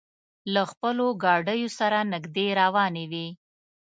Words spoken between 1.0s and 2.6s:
ګاډیو سره نږدې